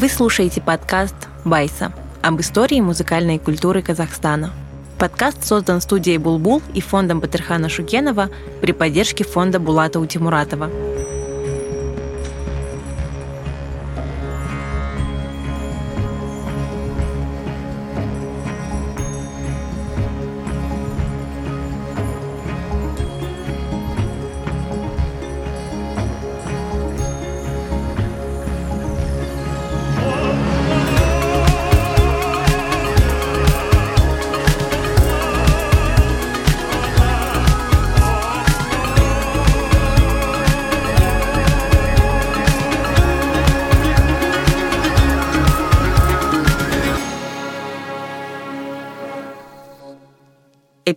[0.00, 4.52] Вы слушаете подкаст «Байса» об истории музыкальной культуры Казахстана.
[4.96, 8.30] Подкаст создан студией «Булбул» и фондом Батырхана Шукенова
[8.60, 10.70] при поддержке фонда Булата Утимуратова.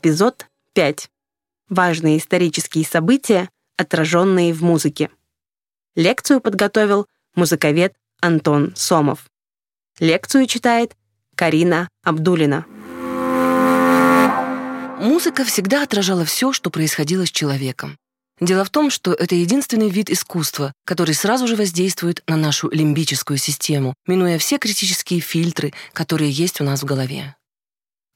[0.04, 1.12] Эпизод 5.
[1.70, 5.12] Важные исторические события, отраженные в музыке.
[5.96, 7.05] Лекцию подготовил
[7.36, 9.29] музыковед Антон Сомов.
[9.99, 10.98] Лекцию читает
[11.35, 12.66] Карина Абдулина.
[14.99, 17.96] Музыка всегда отражала все, что происходило с человеком.
[18.40, 23.38] Дело в том, что это единственный вид искусства, который сразу же воздействует на нашу лимбическую
[23.38, 27.35] систему, минуя все критические фильтры, которые есть у нас в голове.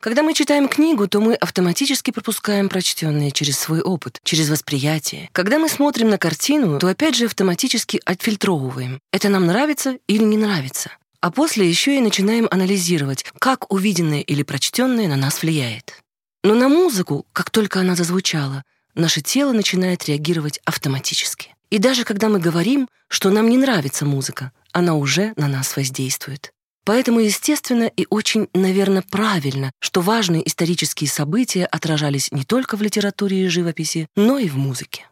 [0.05, 5.31] Когда мы читаем книгу, то мы автоматически пропускаем прочтенное через свой опыт, через восприятие.
[5.31, 8.99] Когда мы смотрим на картину, то опять же автоматически отфильтровываем.
[9.11, 10.91] Это нам нравится или не нравится.
[11.21, 16.03] А после еще и начинаем анализировать, как увиденное или прочтенное на нас влияет.
[16.43, 18.61] Но на музыку, как только она зазвучала,
[18.93, 21.55] наше тело начинает реагировать автоматически.
[21.71, 26.53] И даже когда мы говорим, что нам не нравится музыка, она уже на нас воздействует.
[26.85, 33.45] Поэтому естественно и очень, наверное, правильно, что важные исторические события отражались не только в литературе
[33.45, 35.07] и живописи, но и в музыке.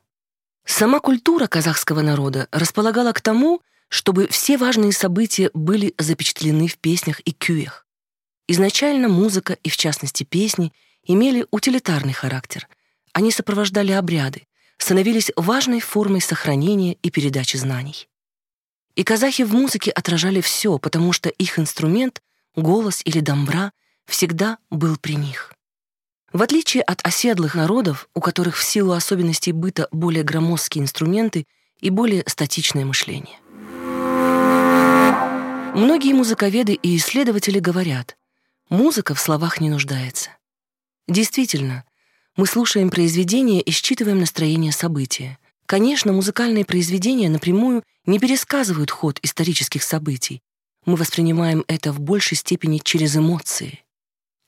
[0.66, 7.19] Сама культура казахского народа располагала к тому, чтобы все важные события были запечатлены в песнях
[7.21, 7.85] и кюях.
[8.47, 10.73] Изначально музыка, и в частности песни,
[11.05, 12.67] имели утилитарный характер.
[13.13, 14.44] Они сопровождали обряды,
[14.78, 18.07] становились важной формой сохранения и передачи знаний.
[18.95, 22.21] И казахи в музыке отражали все, потому что их инструмент,
[22.55, 23.71] голос или дамбра,
[24.05, 25.53] всегда был при них.
[26.31, 31.45] В отличие от оседлых народов, у которых в силу особенностей быта более громоздкие инструменты
[31.79, 33.39] и более статичное мышление.
[35.75, 38.15] Многие музыковеды и исследователи говорят,
[38.69, 40.29] музыка в словах не нуждается.
[41.07, 41.83] Действительно,
[42.35, 45.37] мы слушаем произведения и считываем настроение события.
[45.73, 50.44] Конечно, музыкальные произведения напрямую не пересказывают ход исторических событий.
[50.85, 53.79] Мы воспринимаем это в большей степени через эмоции.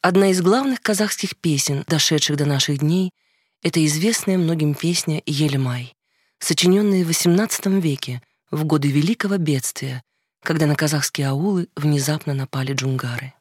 [0.04, 3.10] Одна из главных казахских песен, дошедших до наших дней,
[3.64, 5.96] это известная многим песня «Елемай»,
[6.38, 8.22] сочиненная в XVIII веке,
[8.52, 10.04] в годы Великого бедствия,
[10.44, 13.34] когда на казахские аулы внезапно напали джунгары.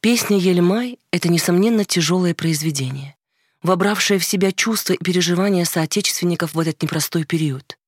[0.00, 3.17] Песня «Елемай»— это, несомненно, тяжелое произведение
[3.62, 7.78] вобравшая в себя чувства и переживания соотечественников в этот непростой период.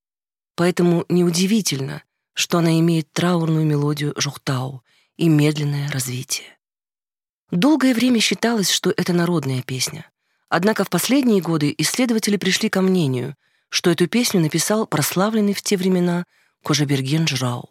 [0.56, 2.02] Поэтому неудивительно,
[2.34, 4.82] что она имеет траурную мелодию жухтау
[5.16, 6.58] и медленное развитие.
[7.50, 10.10] Долгое время считалось, что это народная песня.
[10.48, 13.36] Однако в последние годы исследователи пришли ко мнению,
[13.68, 16.24] что эту песню написал прославленный в те времена
[16.62, 17.70] Кожаберген Жрау,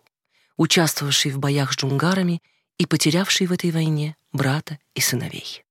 [0.57, 2.41] участвовавший в боях с джунгарами
[2.77, 5.63] и потерявший в этой войне брата и сыновей.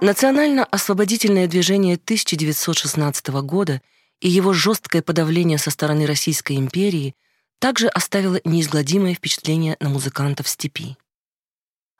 [0.00, 3.82] Национально-освободительное движение 1916 года
[4.20, 7.14] и его жесткое подавление со стороны Российской империи
[7.58, 10.96] также оставило неизгладимое впечатление на музыкантов степи.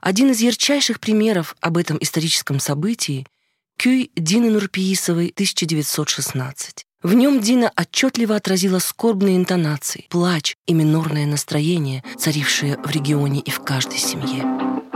[0.00, 3.26] Один из ярчайших примеров об этом историческом событии—
[3.76, 6.86] Кюй Дины Нурпиисовой 1916.
[7.02, 13.50] В нем Дина отчетливо отразила скорбные интонации, плач и минорное настроение, царившее в регионе и
[13.50, 14.89] в каждой семье.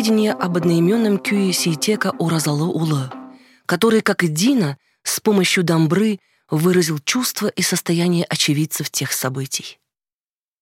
[0.00, 3.10] Сведения об одноименном кюе Сейтека Уразалы-Улы,
[3.66, 9.78] который, как и Дина, с помощью дамбры выразил чувства и состояние очевидцев тех событий.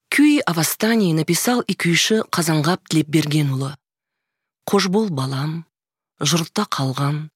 [0.08, 3.76] Кюи о восстании написал и күйші Қазанғап Тлепбергенұлы.
[4.66, 5.66] Қош бол балам,
[6.18, 7.28] жұртта қалған,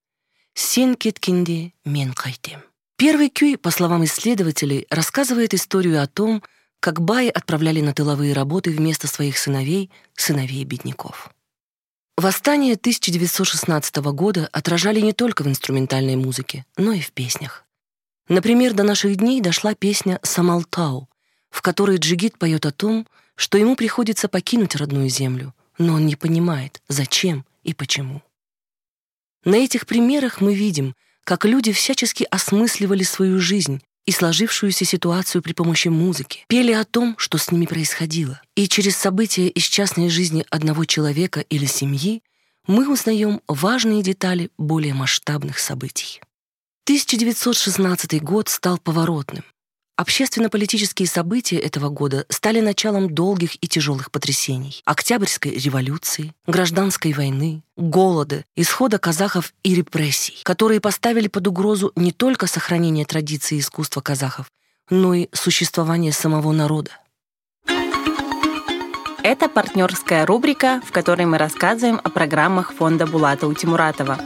[0.55, 2.67] сен кеткенде мен қайтем.
[2.97, 6.43] Первый кюй, по словам исследователей, рассказывает историю о том,
[6.81, 11.31] как баи отправляли на тыловые работы вместо своих сыновей сыновей бедняков.
[12.19, 17.65] Восстание 1916 года отражали не только в инструментальной музыке, но и в песнях.
[18.29, 21.09] Например, до наших дней дошла песня «Самалтау»,
[21.49, 26.17] в которой Джигит поет о том, что ему приходится покинуть родную землю, но он не
[26.17, 28.23] понимает, зачем и почему.
[29.45, 30.95] На этих примерах мы видим,
[31.25, 37.15] как люди всячески осмысливали свою жизнь, и сложившуюся ситуацию при помощи музыки, пели о том,
[37.19, 38.41] что с ними происходило.
[38.57, 42.23] И через события из частной жизни одного человека или семьи
[42.67, 46.21] мы узнаем важные детали более масштабных событий.
[46.85, 49.45] 1916 год стал поворотным.
[49.97, 54.83] Общественно-политические события этого года стали началом долгих и тяжелых потрясений.
[54.87, 62.47] Октябрьской революции, гражданской войны, голода, исхода казахов и репрессий, которые поставили под угрозу не только
[62.47, 64.47] сохранение традиций искусства казахов,
[64.89, 66.93] но и существование самого народа.
[69.23, 74.19] Это партнерская рубрика, в которой мы рассказываем о программах фонда Булата Утимуратова.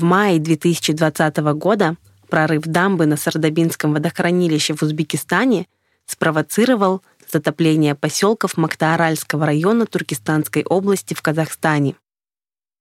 [0.00, 1.98] В мае 2020 года
[2.30, 5.66] прорыв дамбы на Сардабинском водохранилище в Узбекистане
[6.06, 11.96] спровоцировал затопление поселков Мактааральского района Туркестанской области в Казахстане.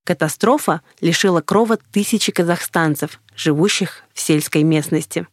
[0.06, 5.28] Катастрофа лишила крова тысячи казахстанцев, живущих в сельской местности.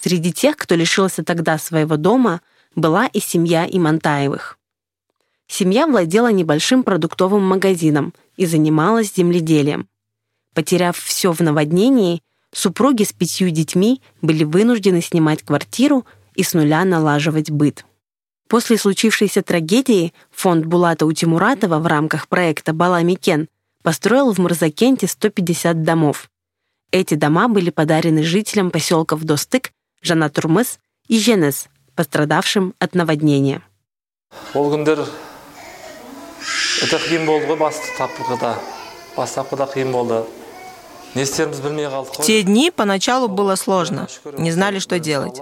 [0.00, 2.40] Среди тех, кто лишился тогда своего дома,
[2.74, 4.58] была и семья Имантаевых.
[5.46, 9.88] Семья владела небольшим продуктовым магазином и занималась земледелием.
[10.54, 12.22] Потеряв все в наводнении,
[12.52, 17.84] супруги с пятью детьми были вынуждены снимать квартиру и с нуля налаживать быт.
[18.48, 23.48] После случившейся трагедии фонд Булата Утимуратова в рамках проекта «Баламикен»
[23.82, 26.30] построил в Мурзакенте 150 домов.
[26.90, 29.72] Эти дома были подарены жителям поселков Достык,
[30.02, 30.78] Жанатурмыс
[31.08, 33.62] и Женес, пострадавшим от наводнения.
[34.54, 35.02] ол күндер
[36.82, 38.54] өте қиын болды ғой бастапқыда
[39.16, 40.22] бастапқыда қиын болды
[41.14, 45.40] в те дни поначалу было сложно, не знали, что делать.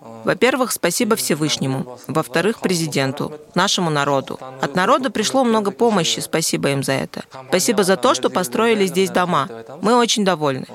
[0.00, 1.98] Во-первых, спасибо Всевышнему.
[2.06, 4.38] Во-вторых, президенту, нашему народу.
[4.60, 7.24] От народа пришло много помощи, спасибо им за это.
[7.48, 9.48] Спасибо за то, что построили здесь дома.
[9.82, 10.66] Мы очень довольны.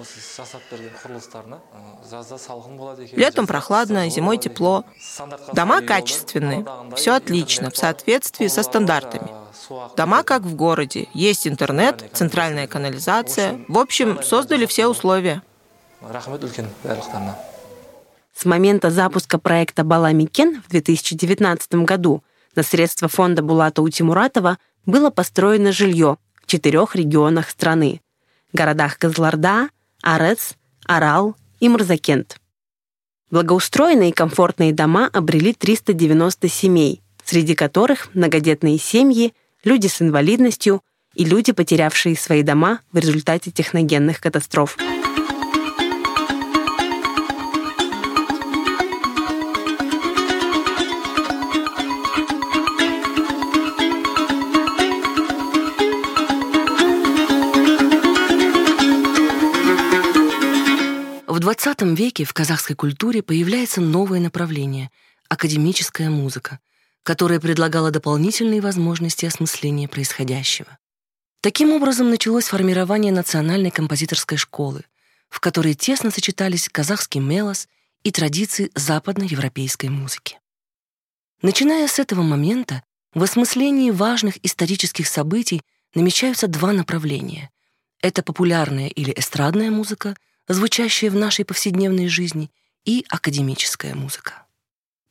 [3.13, 4.83] Летом прохладно, зимой тепло.
[5.53, 6.65] Дома качественные.
[6.95, 9.29] Все отлично, в соответствии со стандартами.
[9.95, 11.07] Дома как в городе.
[11.13, 13.61] Есть интернет, центральная канализация.
[13.69, 15.41] В общем, создали все условия.
[18.35, 22.23] С момента запуска проекта «Баламикен» в 2019 году
[22.55, 28.01] на средства фонда Булата Утимуратова было построено жилье в четырех регионах страны–
[28.53, 29.69] городах Казларда,
[30.01, 32.37] Арес, Арал и Мурзакент.
[33.31, 39.33] Благоустроенные и комфортные дома обрели 390 семей, среди которых многодетные семьи
[39.63, 40.81] люди с инвалидностью
[41.15, 44.77] и люди, потерявшие свои дома в результате техногенных катастроф.
[61.63, 64.91] 20 веке в казахской культуре появляется новое направление—
[65.29, 66.59] академическая музыка—
[67.03, 70.77] которая предлагала дополнительные возможности осмысления происходящего.
[71.41, 74.85] Таким образом началось формирование национальной композиторской школы,
[75.29, 77.67] в которой тесно сочетались казахский мелос
[78.03, 80.39] и традиции западноевропейской музыки.
[81.41, 85.61] Начиная с этого момента, в осмыслении важных исторических событий
[85.93, 87.51] намечаются два направления.
[88.01, 90.15] Это популярная или эстрадная музыка,
[90.47, 92.51] звучащая в нашей повседневной жизни,
[92.85, 94.45] и академическая музыка.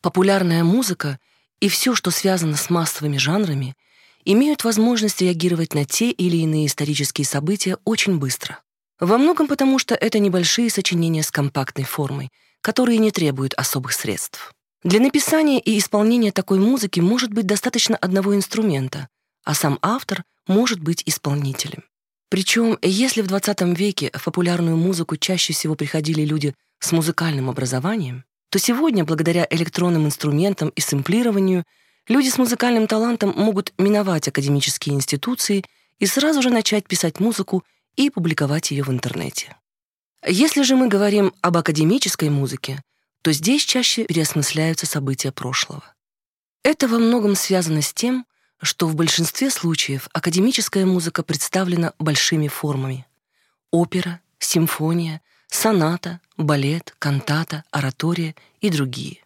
[0.02, 1.18] Популярная музыка—
[1.62, 3.76] и все, что связано с массовыми жанрами,
[4.24, 8.58] имеют возможность реагировать на те или иные исторические события очень быстро.
[8.98, 12.30] Во многом потому, что это небольшие сочинения с компактной формой,
[12.62, 14.52] которые не требуют особых средств.
[14.82, 19.08] Для написания и исполнения такой музыки может быть достаточно одного инструмента,
[19.44, 21.84] а сам автор может быть исполнителем.
[22.32, 28.24] Причем, если в 20 веке в популярную музыку чаще всего приходили люди с музыкальным образованием,
[28.48, 31.64] то сегодня, благодаря электронным инструментам и сэмплированию,
[32.08, 35.62] люди с музыкальным талантом могут миновать академические институции
[35.98, 37.64] и сразу же начать писать музыку
[37.96, 39.54] и публиковать ее в интернете.
[40.26, 42.80] Если же мы говорим об академической музыке,
[43.20, 45.84] то здесь чаще переосмысляются события прошлого.
[46.64, 48.24] Это во многом связано с тем,
[48.62, 53.06] что в большинстве случаев академическая музыка представлена большими формами.
[53.72, 59.18] Опера, симфония, соната, балет, кантата, оратория и другие.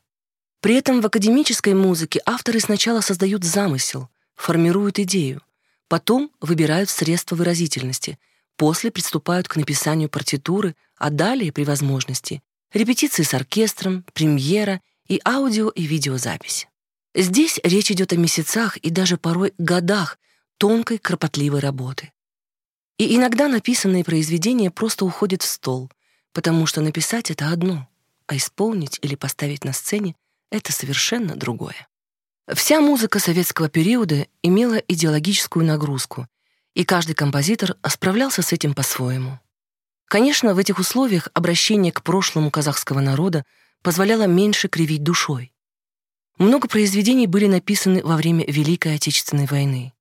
[0.61, 5.43] При этом в академической музыке авторы сначала создают замысел, формируют идею,
[5.87, 8.19] потом выбирают средства выразительности,
[8.57, 15.69] после приступают к написанию партитуры, а далее, при возможности, репетиции с оркестром, премьера и аудио
[15.69, 16.67] и видеозапись.
[17.19, 20.19] Здесь речь идет о месяцах и даже порой годах
[20.59, 22.13] тонкой, кропотливой работы.
[22.99, 25.91] И иногда написанные произведения просто уходят в стол,
[26.35, 27.89] потому что написать— это одно,
[28.27, 30.15] а исполнить или поставить на сцене—
[30.51, 31.89] это совершенно другое.
[32.53, 36.29] Вся музыка советского периода имела идеологическую нагрузку,
[36.75, 39.41] и каждый композитор справлялся с этим по-своему.
[40.05, 43.47] Конечно, в этих условиях обращение к прошлому казахского народа
[43.81, 45.55] позволяло меньше кривить душой.
[46.39, 49.95] Много произведений были написаны во время Великой Отечественной войны.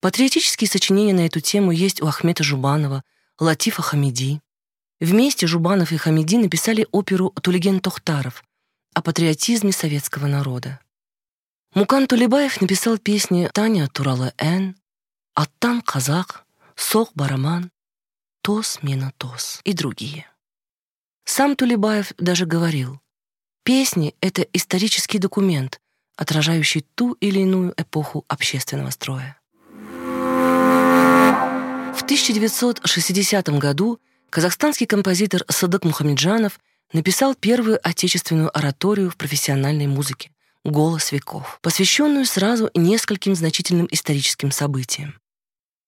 [0.00, 3.02] Патриотические сочинения на эту тему есть у Ахмета Жубанова,
[3.38, 4.42] Латифа Хамиди.
[5.00, 8.44] Вместе Жубанов и Хамиди написали оперу «Тулиген Тохтаров»
[8.92, 10.80] о патриотизме советского народа.
[11.74, 14.76] Мукан Тулебаев написал песни «Таня Турала Эн»,
[15.34, 16.44] «Аттан казах»,
[16.76, 17.70] «Сох бараман»,
[18.42, 20.26] «Тос мина тос» и другие.
[21.24, 23.00] Сам Тулебаев даже говорил,
[23.62, 25.80] песни— это исторический документ,
[26.16, 29.40] отражающий ту или иную эпоху общественного строя.
[31.94, 34.00] В 1960 году
[34.30, 36.58] казахстанский композитор Садык Мухамеджанов
[36.92, 40.30] написал первую отечественную ораторию в профессиональной музыке
[40.64, 45.18] «Голос веков», посвященную сразу нескольким значительным историческим событиям.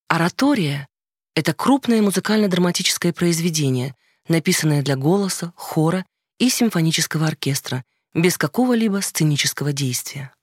[0.09, 0.87] Оратория—
[1.35, 3.95] это крупное музыкально-драматическое произведение,
[4.29, 6.05] написанное для голоса, хора
[6.43, 7.85] и симфонического оркестра,
[8.15, 10.35] без какого-либо сценического действия.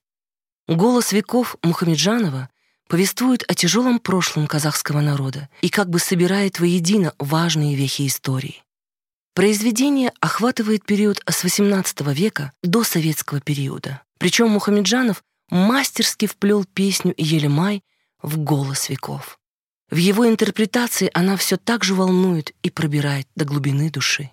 [0.70, 2.48] «Голос веков» Мухамеджанова
[2.88, 8.64] повествует о тяжелом прошлом казахского народа и как бы собирает воедино важные вехи истории.
[9.34, 14.02] Произведение охватывает период с XVIII века до советского периода.
[14.20, 17.84] Причем Мухамеджанов мастерски вплел песню Елемай
[18.22, 19.38] в голос веков.
[19.92, 24.32] В его интерпретации она все так же волнует и пробирает до глубины души.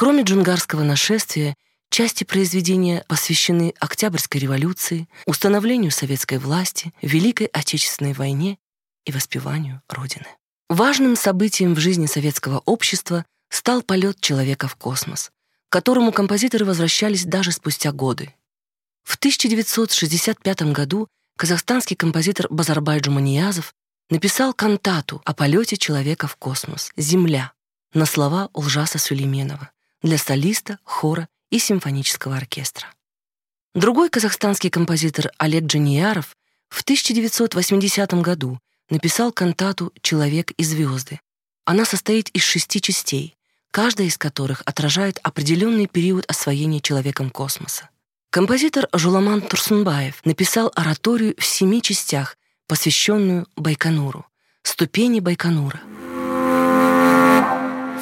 [0.00, 1.54] Кроме джунгарского нашествия,
[1.90, 8.56] Части произведения посвящены Октябрьской революции, установлению советской власти, Великой Отечественной войне
[9.04, 10.24] и воспеванию Родины.
[10.70, 15.32] Важным событием в жизни советского общества стал полет человека в космос,
[15.68, 18.32] к которому композиторы возвращались даже спустя годы.
[19.02, 23.74] В 1965 году казахстанский композитор Базарбай Джуманиязов
[24.08, 27.52] написал кантату о полете человека в космос «Земля»
[27.92, 29.70] на слова Улжаса Сулейменова
[30.02, 32.88] для солиста, хора и симфонического оркестра.
[33.74, 36.36] Другой казахстанский композитор Олег Джанияров
[36.68, 41.20] в 1980 году написал кантату «Человек и звезды».
[41.64, 43.36] Она состоит из шести частей,
[43.70, 47.88] каждая из которых отражает определенный период освоения человеком космоса.
[48.30, 54.26] Композитор Жуламан Турсунбаев написал ораторию в семи частях, посвященную Байконуру,
[54.62, 55.80] ступени Байконура.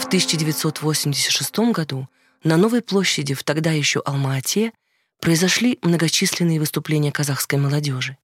[0.09, 2.09] В 1986 году
[2.43, 4.73] на Новой площади в тогда еще Алма-Ате
[5.21, 8.17] произошли многочисленные выступления казахской молодежи.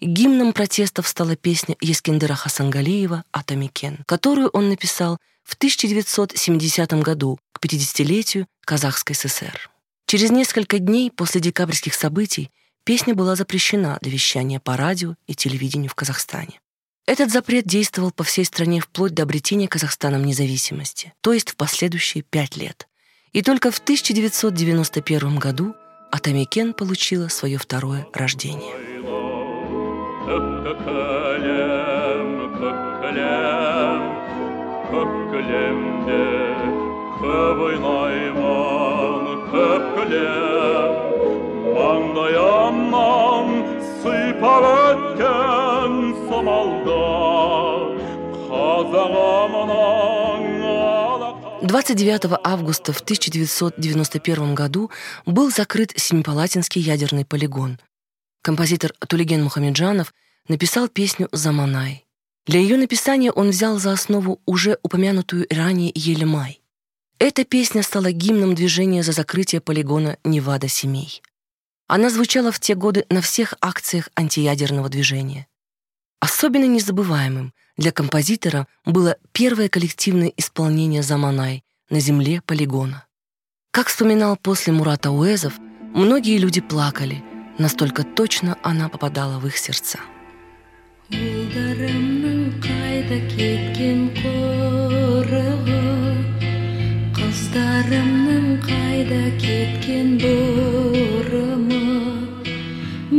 [0.00, 8.48] Гимном протестов стала песня Ескендира Хасангалиева «Атамекен», которую он написал в 1970 году к 50-летию
[8.62, 9.70] Казахской ССР.
[10.06, 12.50] Через несколько дней после декабрьских событий
[12.82, 16.60] песня была запрещена для вещания по радио и телевидению в Казахстане.
[17.10, 22.22] Этот запрет действовал по всей стране вплоть до обретения Казахстаном независимости, то есть в последующие
[22.22, 22.86] пять лет.
[23.32, 25.74] И только в 1991 году
[26.12, 28.76] Атамикен получила свое второе рождение.
[41.80, 43.48] маңдайымнан
[44.02, 45.60] сыйпап өткен
[46.40, 46.79] қазағымның
[51.62, 54.90] 29 августа в 1991 году
[55.26, 57.78] был закрыт Семипалатинский ядерный полигон.
[58.42, 60.14] Композитор Тулиген Мухамеджанов
[60.48, 62.06] написал песню «Заманай».
[62.46, 66.60] Для ее написания он взял за основу уже упомянутую ранее «Елемай».
[67.18, 71.22] Эта песня стала гимном движения за закрытие полигона Невада-Семей.
[71.86, 75.46] Она звучала в те годы на всех акциях антиядерного движения.
[76.20, 83.06] Особенно незабываемым для композитора было первое коллективное исполнение «Заманай» на земле полигона.
[83.72, 85.54] Как вспоминал после Мурата Уэзов,
[85.94, 87.24] многие люди плакали,
[87.58, 89.98] настолько точно она попадала в их сердца.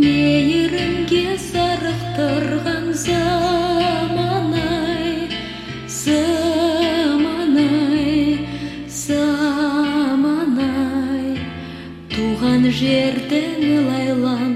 [0.01, 2.30] Мейірімге зарықтырған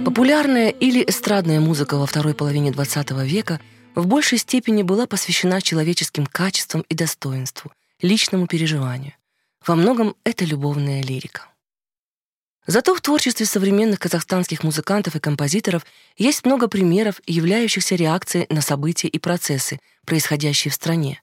[0.05, 3.59] Популярная или эстрадная музыка во второй половине XX века
[3.95, 9.13] в большей степени была посвящена человеческим качествам и достоинству, личному переживанию.
[9.65, 11.47] Во многом это любовная лирика.
[12.67, 15.85] Зато в творчестве современных казахстанских музыкантов и композиторов
[16.17, 21.21] есть много примеров, являющихся реакцией на события и процессы, происходящие в стране.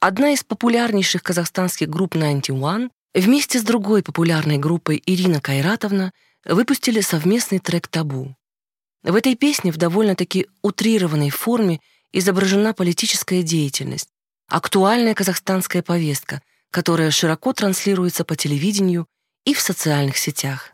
[0.00, 6.12] Одна из популярнейших казахстанских групп 91 вместе с другой популярной группой Ирина Кайратовна
[6.46, 8.36] выпустили совместный трек «Табу».
[9.02, 11.80] В этой песне в довольно-таки утрированной форме
[12.12, 14.08] изображена политическая деятельность,
[14.48, 19.06] актуальная казахстанская повестка, которая широко транслируется по телевидению
[19.44, 20.72] и в социальных сетях.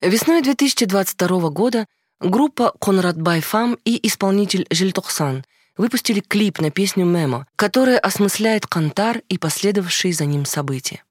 [0.00, 1.86] Весной 2022 года
[2.20, 5.44] группа Конрад Байфам и исполнитель Жильтохсан
[5.76, 11.04] выпустили клип на песню «Мемо», которая осмысляет Кантар и последовавшие за ним события.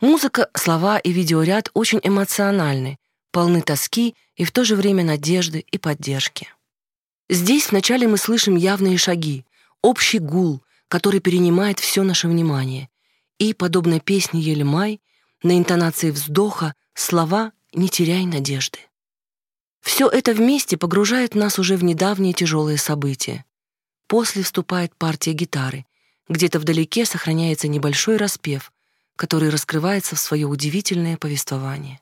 [0.00, 2.98] Музыка, слова и видеоряд очень эмоциональны,
[3.32, 6.48] полны тоски и в то же время надежды и поддержки.
[7.28, 9.44] Здесь вначале мы слышим явные шаги,
[9.82, 12.88] общий гул, который перенимает все наше внимание,
[13.38, 15.02] и, подобно песне Елемай,
[15.42, 18.78] на интонации вздоха слова «Не теряй надежды».
[19.82, 23.44] Все это вместе погружает нас уже в недавние тяжелые события.
[24.06, 25.84] После вступает партия гитары.
[26.28, 28.72] Где-то вдалеке сохраняется небольшой распев,
[29.19, 31.99] который раскрывается в свое удивительное повествование.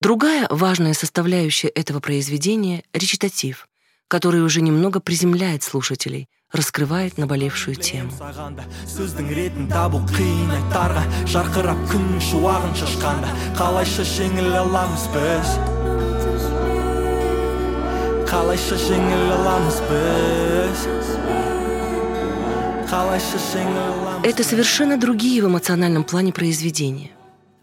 [0.00, 3.68] Другая важная составляющая этого произведения — речитатив,
[4.08, 8.10] который уже немного приземляет слушателей — раскрывает наболевшую тему.
[8.86, 13.28] сөздің ретін табу қиын айттарға жарқырап күн шуағын шашқанда
[13.58, 15.48] қалайша жеңіл аламыз біз
[22.91, 27.11] это совершенно другие в эмоциональном плане произведения.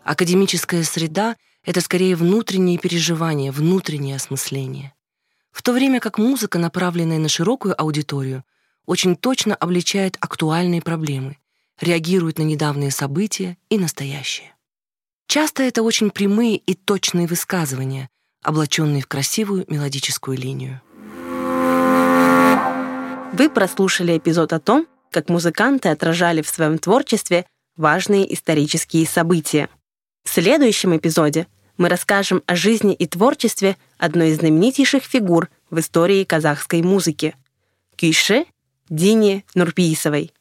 [0.02, 1.36] Академическая среда—
[1.66, 4.94] это скорее внутренние переживания, внутреннее осмысление.
[5.50, 8.42] В то время как музыка, направленная на широкую аудиторию,
[8.86, 11.36] очень точно обличает актуальные проблемы,
[11.78, 14.54] реагирует на недавние события и настоящее.
[15.26, 18.08] Часто это очень прямые и точные высказывания,
[18.42, 20.80] облаченные в красивую мелодическую линию.
[23.34, 29.68] Вы прослушали эпизод о том, как музыканты отражали в своем творчестве важные исторические события.
[30.24, 36.24] В следующем эпизоде мы расскажем о жизни и творчестве одной из знаменитейших фигур в истории
[36.24, 37.34] казахской музыки—
[37.96, 38.46] Кюйше
[38.88, 40.32] Дине Нурпиисовой.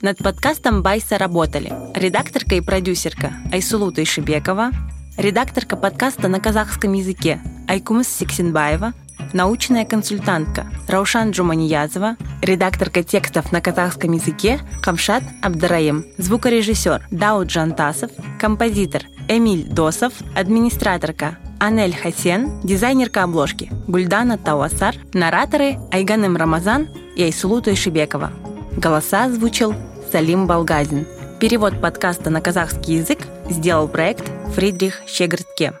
[0.00, 4.70] Над подкастом Байса работали редакторка и продюсерка Айсулу Тайшибекова,
[5.16, 8.92] редакторка подкаста на казахском языке Айкумас Сиксинбаева,
[9.34, 19.02] научная консультантка Раушан Джуманиязова, редакторка текстов на казахском языке Камшат Абдараим, звукорежиссер Дауд Джантасов, композитор
[19.28, 28.32] Эмиль Досов, администраторка Анель Хасен, дизайнерка обложки Гульдана Тауасар, нараторы Айганым Рамазан и Айсулу Тойшибекова.
[28.76, 29.74] Голоса озвучил
[30.12, 31.06] Салим Балгазин.
[31.40, 33.18] Перевод подкаста на казахский язык
[33.50, 35.72] сделал проект Фридрих Щегртке.